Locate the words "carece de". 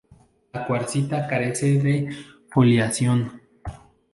1.27-2.09